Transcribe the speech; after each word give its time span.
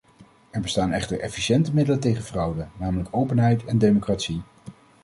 Er 0.51 0.61
bestaan 0.61 0.91
echter 0.91 1.19
efficiënte 1.19 1.73
middelen 1.73 1.99
tegen 1.99 2.23
fraude, 2.23 2.67
namelijk 2.79 3.09
openheid 3.15 3.65
en 3.65 3.77
democratie. 3.77 4.41